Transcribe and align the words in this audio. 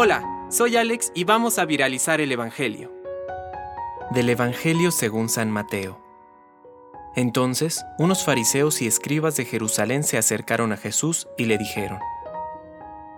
Hola, 0.00 0.22
soy 0.48 0.76
Alex 0.76 1.10
y 1.14 1.24
vamos 1.24 1.58
a 1.58 1.64
viralizar 1.64 2.20
el 2.20 2.30
Evangelio. 2.30 2.92
Del 4.10 4.28
Evangelio 4.28 4.90
según 4.90 5.28
San 5.28 5.50
Mateo. 5.50 5.98
Entonces, 7.16 7.84
unos 7.98 8.24
fariseos 8.24 8.80
y 8.80 8.86
escribas 8.86 9.36
de 9.36 9.44
Jerusalén 9.44 10.04
se 10.04 10.16
acercaron 10.16 10.70
a 10.72 10.76
Jesús 10.76 11.26
y 11.36 11.46
le 11.46 11.58
dijeron, 11.58 11.98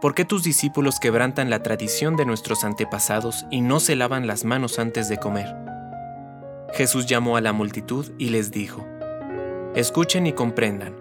¿Por 0.00 0.14
qué 0.14 0.26
tus 0.26 0.42
discípulos 0.42 1.00
quebrantan 1.00 1.50
la 1.50 1.62
tradición 1.62 2.14
de 2.14 2.26
nuestros 2.26 2.62
antepasados 2.62 3.46
y 3.50 3.62
no 3.62 3.80
se 3.80 3.96
lavan 3.96 4.26
las 4.26 4.44
manos 4.44 4.78
antes 4.78 5.08
de 5.08 5.16
comer? 5.16 5.54
Jesús 6.74 7.06
llamó 7.06 7.38
a 7.38 7.40
la 7.40 7.54
multitud 7.54 8.12
y 8.18 8.28
les 8.28 8.50
dijo, 8.50 8.84
Escuchen 9.74 10.26
y 10.26 10.32
comprendan, 10.32 10.94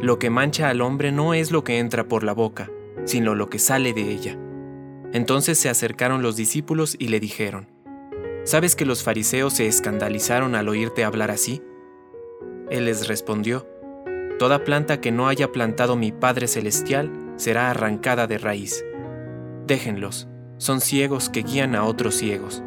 lo 0.00 0.18
que 0.18 0.30
mancha 0.30 0.70
al 0.70 0.80
hombre 0.80 1.12
no 1.12 1.34
es 1.34 1.50
lo 1.50 1.62
que 1.62 1.78
entra 1.78 2.04
por 2.04 2.24
la 2.24 2.32
boca, 2.32 2.70
sino 3.04 3.34
lo 3.34 3.50
que 3.50 3.58
sale 3.58 3.92
de 3.92 4.10
ella. 4.10 4.38
Entonces 5.12 5.58
se 5.58 5.68
acercaron 5.68 6.22
los 6.22 6.36
discípulos 6.36 6.96
y 6.98 7.08
le 7.08 7.20
dijeron, 7.20 7.68
¿Sabes 8.44 8.74
que 8.74 8.86
los 8.86 9.02
fariseos 9.02 9.54
se 9.54 9.66
escandalizaron 9.66 10.54
al 10.54 10.68
oírte 10.68 11.04
hablar 11.04 11.30
así? 11.30 11.62
Él 12.70 12.84
les 12.86 13.08
respondió, 13.08 13.66
Toda 14.38 14.64
planta 14.64 15.00
que 15.00 15.12
no 15.12 15.28
haya 15.28 15.52
plantado 15.52 15.96
mi 15.96 16.12
Padre 16.12 16.46
Celestial 16.46 17.10
será 17.36 17.70
arrancada 17.70 18.26
de 18.26 18.38
raíz. 18.38 18.84
Déjenlos, 19.66 20.28
son 20.56 20.80
ciegos 20.80 21.28
que 21.28 21.42
guían 21.42 21.74
a 21.74 21.84
otros 21.84 22.14
ciegos. 22.14 22.62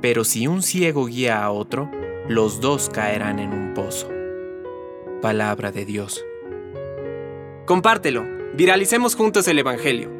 Pero 0.00 0.24
si 0.24 0.46
un 0.46 0.62
ciego 0.62 1.06
guía 1.06 1.44
a 1.44 1.50
otro, 1.50 1.90
los 2.28 2.60
dos 2.60 2.88
caerán 2.88 3.38
en 3.38 3.52
un 3.52 3.74
pozo. 3.74 4.08
Palabra 5.20 5.72
de 5.72 5.84
Dios. 5.84 6.24
Compártelo, 7.66 8.24
viralicemos 8.54 9.14
juntos 9.14 9.46
el 9.48 9.58
Evangelio. 9.58 10.19